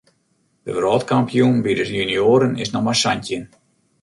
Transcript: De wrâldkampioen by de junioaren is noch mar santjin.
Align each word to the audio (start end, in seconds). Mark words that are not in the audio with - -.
De 0.65 0.71
wrâldkampioen 0.77 1.57
by 1.65 1.71
de 1.79 1.85
junioaren 1.97 2.59
is 2.63 2.71
noch 2.73 2.85
mar 2.87 2.99
santjin. 3.05 3.43